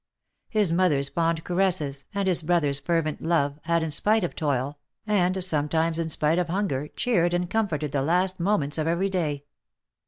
His 0.49 0.71
mother's 0.71 1.09
fond 1.09 1.43
caresses, 1.43 2.05
and 2.15 2.27
his 2.27 2.41
brother's 2.41 2.79
fervent 2.79 3.21
love, 3.21 3.59
had 3.65 3.83
in 3.83 3.91
spite 3.91 4.23
of 4.23 4.35
toil, 4.35 4.79
and 5.05 5.43
sometimes 5.43 5.99
in 5.99 6.09
spite 6.09 6.39
of 6.39 6.49
hunger, 6.49 6.87
cheered 6.87 7.35
and 7.35 7.47
comforted 7.47 7.91
the 7.91 8.01
last 8.01 8.39
moments 8.39 8.79
of 8.79 8.87
every 8.87 9.09
day. 9.11 9.43